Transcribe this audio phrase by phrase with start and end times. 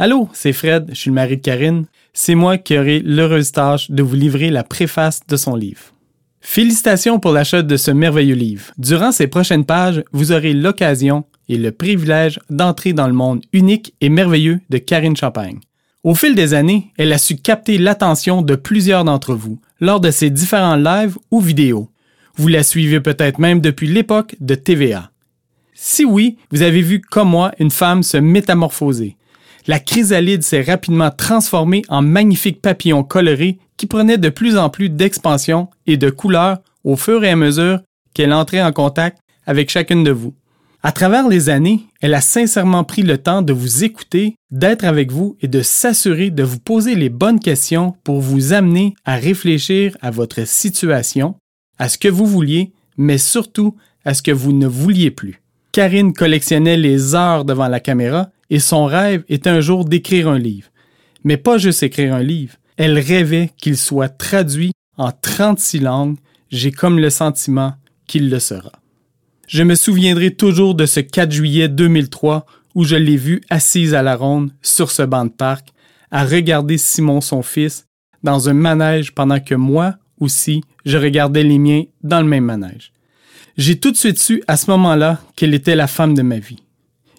[0.00, 1.86] Allô, c'est Fred, je suis le mari de Karine.
[2.12, 5.92] C'est moi qui aurai l'heureuse tâche de vous livrer la préface de son livre.
[6.40, 8.66] Félicitations pour l'achat de ce merveilleux livre.
[8.78, 13.92] Durant ces prochaines pages, vous aurez l'occasion et le privilège d'entrer dans le monde unique
[14.00, 15.58] et merveilleux de Karine Champagne.
[16.04, 20.12] Au fil des années, elle a su capter l'attention de plusieurs d'entre vous lors de
[20.12, 21.90] ses différents lives ou vidéos.
[22.36, 25.10] Vous la suivez peut-être même depuis l'époque de TVA.
[25.74, 29.16] Si oui, vous avez vu comme moi une femme se métamorphoser,
[29.68, 34.88] la chrysalide s'est rapidement transformée en magnifique papillon coloré qui prenait de plus en plus
[34.88, 37.80] d'expansion et de couleur au fur et à mesure
[38.14, 40.34] qu'elle entrait en contact avec chacune de vous.
[40.82, 45.12] À travers les années, elle a sincèrement pris le temps de vous écouter, d'être avec
[45.12, 49.96] vous et de s'assurer de vous poser les bonnes questions pour vous amener à réfléchir
[50.00, 51.34] à votre situation,
[51.78, 55.42] à ce que vous vouliez, mais surtout à ce que vous ne vouliez plus.
[55.72, 60.38] Karine collectionnait les heures devant la caméra et son rêve était un jour d'écrire un
[60.38, 60.68] livre.
[61.24, 62.54] Mais pas juste écrire un livre.
[62.76, 66.16] Elle rêvait qu'il soit traduit en 36 langues.
[66.50, 67.74] J'ai comme le sentiment
[68.06, 68.72] qu'il le sera.
[69.48, 74.02] Je me souviendrai toujours de ce 4 juillet 2003 où je l'ai vue assise à
[74.02, 75.70] la ronde sur ce banc de parc,
[76.10, 77.86] à regarder Simon son fils
[78.22, 82.92] dans un manège pendant que moi aussi je regardais les miens dans le même manège.
[83.56, 86.62] J'ai tout de suite su à ce moment-là qu'elle était la femme de ma vie.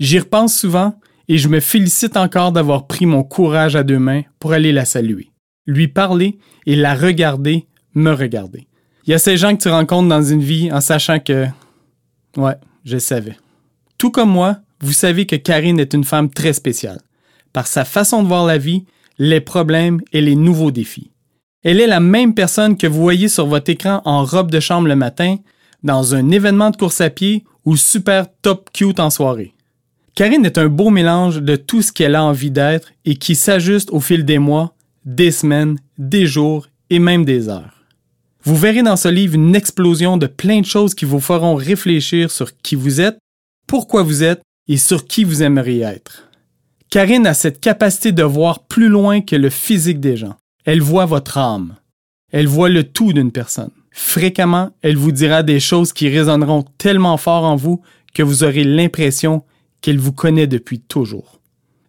[0.00, 4.22] J'y repense souvent et je me félicite encore d'avoir pris mon courage à deux mains
[4.38, 5.30] pour aller la saluer,
[5.66, 8.66] lui parler et la regarder me regarder.
[9.04, 11.46] Il y a ces gens que tu rencontres dans une vie en sachant que...
[12.36, 13.36] Ouais, je savais.
[13.98, 17.00] Tout comme moi, vous savez que Karine est une femme très spéciale,
[17.52, 18.84] par sa façon de voir la vie,
[19.18, 21.10] les problèmes et les nouveaux défis.
[21.62, 24.88] Elle est la même personne que vous voyez sur votre écran en robe de chambre
[24.88, 25.36] le matin,
[25.82, 29.54] dans un événement de course à pied ou super top cute en soirée.
[30.14, 33.90] Karine est un beau mélange de tout ce qu'elle a envie d'être et qui s'ajuste
[33.92, 34.74] au fil des mois,
[35.06, 37.82] des semaines, des jours et même des heures.
[38.44, 42.30] Vous verrez dans ce livre une explosion de plein de choses qui vous feront réfléchir
[42.30, 43.16] sur qui vous êtes,
[43.66, 46.28] pourquoi vous êtes et sur qui vous aimeriez être.
[46.90, 50.36] Karine a cette capacité de voir plus loin que le physique des gens.
[50.66, 51.76] Elle voit votre âme.
[52.32, 53.70] Elle voit le tout d'une personne.
[53.92, 57.80] Fréquemment, elle vous dira des choses qui résonneront tellement fort en vous
[58.12, 59.42] que vous aurez l'impression
[59.82, 61.40] qu'elle vous connaît depuis toujours.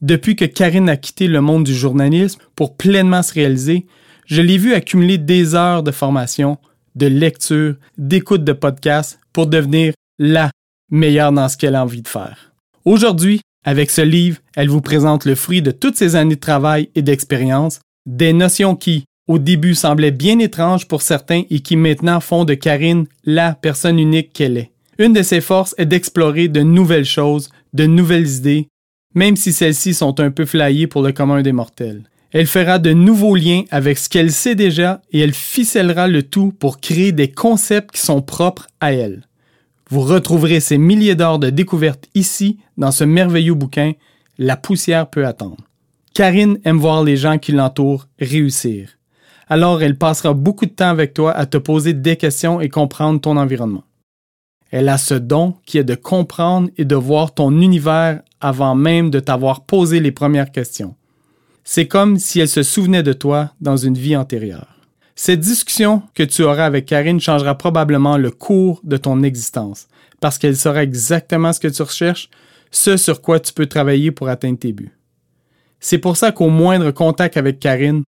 [0.00, 3.86] Depuis que Karine a quitté le monde du journalisme pour pleinement se réaliser,
[4.26, 6.58] je l'ai vu accumuler des heures de formation,
[6.94, 10.50] de lecture, d'écoute de podcasts pour devenir la
[10.90, 12.52] meilleure dans ce qu'elle a envie de faire.
[12.84, 16.90] Aujourd'hui, avec ce livre, elle vous présente le fruit de toutes ces années de travail
[16.94, 22.20] et d'expérience, des notions qui, au début, semblaient bien étranges pour certains et qui maintenant
[22.20, 24.70] font de Karine la personne unique qu'elle est.
[24.98, 28.68] Une de ses forces est d'explorer de nouvelles choses, de nouvelles idées,
[29.14, 32.02] même si celles-ci sont un peu flyées pour le commun des mortels.
[32.30, 36.52] Elle fera de nouveaux liens avec ce qu'elle sait déjà et elle ficellera le tout
[36.52, 39.22] pour créer des concepts qui sont propres à elle.
[39.90, 43.92] Vous retrouverez ces milliers d'heures de découvertes ici, dans ce merveilleux bouquin,
[44.36, 45.56] La poussière peut attendre.
[46.14, 48.90] Karine aime voir les gens qui l'entourent réussir.
[49.48, 53.20] Alors elle passera beaucoup de temps avec toi à te poser des questions et comprendre
[53.20, 53.84] ton environnement.
[54.70, 59.10] Elle a ce don qui est de comprendre et de voir ton univers avant même
[59.10, 60.94] de t'avoir posé les premières questions.
[61.64, 64.76] C'est comme si elle se souvenait de toi dans une vie antérieure.
[65.16, 69.88] Cette discussion que tu auras avec Karine changera probablement le cours de ton existence,
[70.20, 72.30] parce qu'elle saura exactement ce que tu recherches,
[72.70, 74.92] ce sur quoi tu peux travailler pour atteindre tes buts.
[75.80, 78.04] C'est pour ça qu'au moindre contact avec Karine,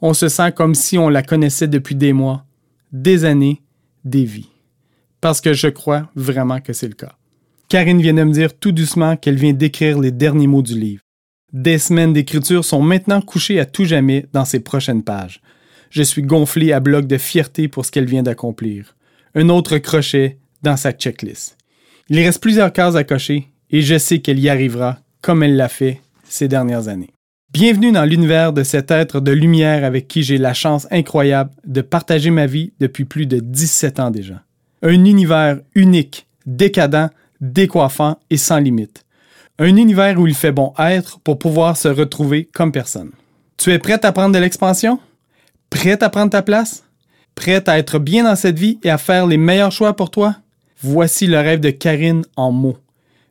[0.00, 2.44] on se sent comme si on la connaissait depuis des mois,
[2.92, 3.62] des années,
[4.04, 4.50] des vies
[5.26, 7.16] parce que je crois vraiment que c'est le cas.
[7.68, 11.02] Karine vient de me dire tout doucement qu'elle vient d'écrire les derniers mots du livre.
[11.52, 15.40] Des semaines d'écriture sont maintenant couchées à tout jamais dans ses prochaines pages.
[15.90, 18.94] Je suis gonflé à bloc de fierté pour ce qu'elle vient d'accomplir.
[19.34, 21.56] Un autre crochet dans sa checklist.
[22.08, 25.68] Il reste plusieurs cases à cocher et je sais qu'elle y arrivera comme elle l'a
[25.68, 27.10] fait ces dernières années.
[27.52, 31.80] Bienvenue dans l'univers de cet être de lumière avec qui j'ai la chance incroyable de
[31.80, 34.45] partager ma vie depuis plus de 17 ans déjà
[34.86, 37.10] un univers unique, décadent,
[37.40, 39.04] décoiffant et sans limite.
[39.58, 43.10] Un univers où il fait bon être pour pouvoir se retrouver comme personne.
[43.56, 45.00] Tu es prête à prendre de l'expansion?
[45.70, 46.84] Prête à prendre ta place?
[47.34, 50.36] Prête à être bien dans cette vie et à faire les meilleurs choix pour toi?
[50.80, 52.78] Voici le rêve de Karine en mots.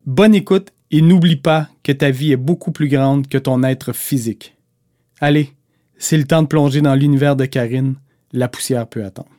[0.05, 3.93] Bonne écoute et n'oublie pas que ta vie est beaucoup plus grande que ton être
[3.93, 4.55] physique.
[5.21, 5.53] Allez,
[5.97, 7.95] c'est le temps de plonger dans l'univers de Karine.
[8.33, 9.29] La poussière peut attendre.